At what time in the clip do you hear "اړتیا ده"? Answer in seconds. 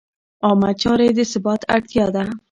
1.75-2.23